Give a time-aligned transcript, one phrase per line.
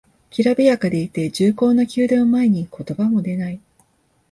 [0.31, 3.61] きらびやかでいて重厚な宮殿を前に言葉も出ない